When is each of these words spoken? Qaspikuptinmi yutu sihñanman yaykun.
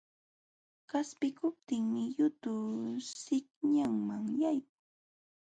Qaspikuptinmi 0.89 2.01
yutu 2.17 2.53
sihñanman 3.21 4.23
yaykun. 4.41 4.75